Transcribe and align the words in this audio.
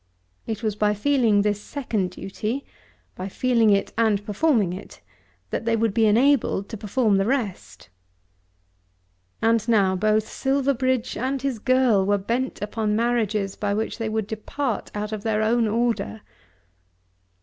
It 0.47 0.63
was 0.63 0.75
by 0.75 0.95
feeling 0.95 1.43
this 1.43 1.61
second 1.61 2.09
duty, 2.09 2.65
by 3.13 3.29
feeling 3.29 3.69
it 3.69 3.93
and 3.99 4.25
performing 4.25 4.73
it, 4.73 4.99
that 5.51 5.65
they 5.65 5.75
would 5.75 5.93
be 5.93 6.07
enabled 6.07 6.69
to 6.69 6.75
perform 6.77 7.17
the 7.17 7.25
rest. 7.27 7.87
And 9.43 9.69
now 9.69 9.95
both 9.95 10.27
Silverbridge 10.27 11.15
and 11.17 11.39
his 11.43 11.59
girl 11.59 12.03
were 12.03 12.17
bent 12.17 12.63
upon 12.63 12.95
marriages 12.95 13.55
by 13.55 13.75
which 13.75 13.99
they 13.99 14.09
would 14.09 14.25
depart 14.25 14.89
out 14.95 15.11
of 15.11 15.21
their 15.21 15.43
own 15.43 15.67
order! 15.67 16.21